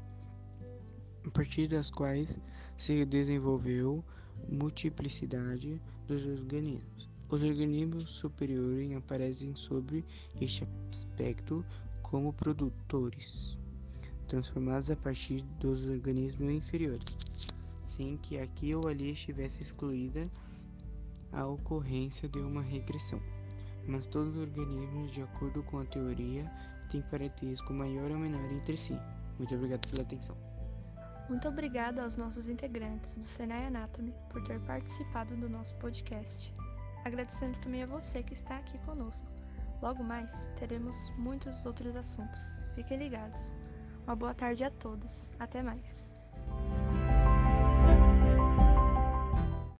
a 1.25 1.31
partir 1.31 1.69
das 1.69 1.91
quais 1.91 2.39
se 2.77 3.05
desenvolveu 3.05 4.05
multiplicidade 4.49 5.81
dos 6.07 6.25
organismos. 6.27 7.09
Os 7.29 7.43
organismos 7.43 8.05
superiores 8.11 8.97
aparecem 8.97 9.55
sobre 9.55 10.05
este 10.41 10.67
aspecto 10.93 11.65
como 12.03 12.33
produtores, 12.33 13.59
transformados 14.29 14.91
a 14.91 14.97
partir 14.97 15.43
dos 15.59 15.85
organismos 15.85 16.51
inferiores, 16.51 17.05
sem 17.83 18.17
que 18.19 18.39
aqui 18.39 18.75
ou 18.75 18.89
ali 18.89 19.11
estivesse 19.11 19.63
excluída 19.63 20.23
a 21.33 21.47
ocorrência 21.47 22.29
de 22.29 22.39
uma 22.39 22.63
regressão 22.63 23.21
mas 23.87 24.07
todos 24.07 24.37
os 24.37 24.43
organismos, 24.43 25.11
de 25.13 25.23
acordo 25.23 25.63
com 25.65 25.79
a 25.79 25.85
teoria, 25.85 26.51
têm 26.91 27.03
características 27.03 27.77
maior 27.77 28.11
ou 28.11 28.19
menor 28.19 28.53
entre 28.53 28.77
si. 28.77 28.99
Muito 29.39 29.55
obrigado 29.55 29.89
pela 29.89 30.03
atenção. 30.03 30.37
Muito 31.29 31.49
obrigada 31.49 32.03
aos 32.03 32.17
nossos 32.17 32.49
integrantes 32.49 33.17
do 33.17 33.25
Senai 33.25 33.67
Anatomy 33.67 34.15
por 34.29 34.43
ter 34.45 34.61
participado 34.61 35.35
do 35.37 35.49
nosso 35.49 35.75
podcast. 35.77 36.55
Agradecemos 37.05 37.59
também 37.59 37.83
a 37.83 37.87
você 37.87 38.23
que 38.23 38.35
está 38.35 38.59
aqui 38.59 38.79
conosco. 38.79 39.29
Logo 39.83 40.03
mais, 40.03 40.51
teremos 40.57 41.13
muitos 41.17 41.67
outros 41.67 41.97
assuntos. 41.97 42.63
Fiquem 42.75 42.99
ligados. 42.99 43.55
Uma 44.07 44.17
boa 44.17 44.35
tarde 44.35 44.65
a 44.65 44.71
todos. 44.71 45.29
Até 45.39 45.63
mais. 45.63 46.13